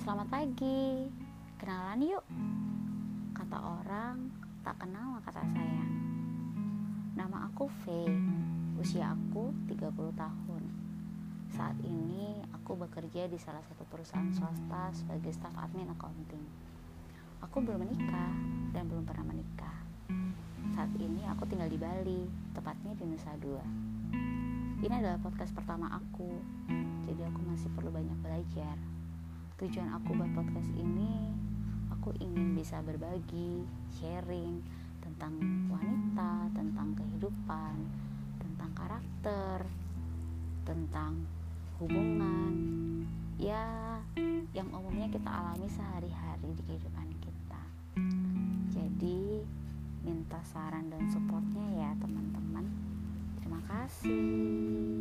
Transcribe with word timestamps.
pagi, 0.00 1.04
kenalan 1.60 2.00
yuk. 2.00 2.24
Kata 3.36 3.60
orang, 3.60 4.32
tak 4.64 4.80
kenal 4.80 5.20
maka 5.20 5.28
tak 5.28 5.44
sayang. 5.52 5.92
Nama 7.12 7.52
aku 7.52 7.68
V, 7.84 8.08
usia 8.80 9.12
aku 9.12 9.52
30 9.68 9.92
tahun. 10.16 10.62
Saat 11.52 11.76
ini 11.84 12.40
aku 12.56 12.80
bekerja 12.80 13.28
di 13.28 13.36
salah 13.36 13.60
satu 13.68 13.84
perusahaan 13.92 14.32
swasta 14.32 14.88
sebagai 14.96 15.36
staf 15.36 15.52
admin 15.60 15.92
accounting. 15.92 16.48
Aku 17.44 17.60
belum 17.60 17.84
menikah 17.84 18.32
dan 18.72 18.88
belum 18.88 19.04
pernah 19.04 19.28
menikah. 19.28 19.84
Saat 20.72 20.96
ini 20.96 21.28
aku 21.28 21.44
tinggal 21.44 21.68
di 21.68 21.76
Bali, 21.76 22.24
tepatnya 22.56 22.96
di 22.96 23.04
Nusa 23.04 23.36
Dua. 23.36 23.64
Ini 24.80 24.94
adalah 24.96 25.20
podcast 25.20 25.52
pertama 25.52 25.92
aku, 25.92 26.32
jadi 27.04 27.28
aku 27.28 27.40
masih 27.44 27.68
perlu 27.76 27.92
banyak 27.92 28.16
belajar 28.24 28.99
tujuan 29.60 29.92
aku 29.92 30.16
buat 30.16 30.32
podcast 30.32 30.72
ini 30.72 31.36
aku 31.92 32.16
ingin 32.16 32.56
bisa 32.56 32.80
berbagi 32.80 33.60
sharing 34.00 34.64
tentang 35.04 35.36
wanita 35.68 36.48
tentang 36.56 36.96
kehidupan 36.96 37.76
tentang 38.40 38.70
karakter 38.72 39.68
tentang 40.64 41.28
hubungan 41.76 42.56
ya 43.36 44.00
yang 44.56 44.68
umumnya 44.72 45.12
kita 45.12 45.28
alami 45.28 45.68
sehari-hari 45.68 46.48
di 46.56 46.62
kehidupan 46.64 47.08
kita. 47.20 47.62
Jadi 48.72 49.44
minta 50.04 50.40
saran 50.44 50.88
dan 50.88 51.04
supportnya 51.08 51.66
ya 51.76 51.90
teman-teman. 52.00 52.64
Terima 53.40 53.60
kasih 53.68 54.99